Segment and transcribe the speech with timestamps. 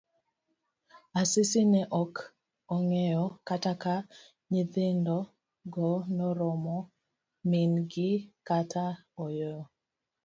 [1.19, 2.13] Asisi ne ok
[2.75, 3.95] ong'eyo kata ka
[4.51, 5.15] nyithindo
[5.73, 6.79] go nomoro
[7.49, 8.11] min gi
[8.47, 8.83] kata
[9.23, 9.53] ooyo.